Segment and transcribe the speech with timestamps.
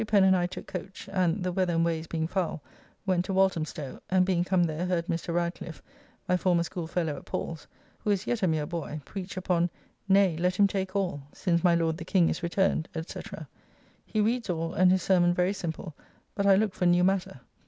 [0.07, 2.63] Pen and I took coach, and (the weather and ways being foul)
[3.05, 5.31] went to Walthamstowe; and being come there heard Mr.
[5.31, 5.83] Radcliffe,
[6.27, 7.67] my former school fellow at Paul's
[7.99, 9.69] (who is yet a mere boy), preach upon
[10.09, 13.19] "Nay, let him take all, since my Lord the King is returned," &c.
[14.03, 15.93] He reads all, and his sermon very simple,
[16.33, 17.41] but I looked for new matter.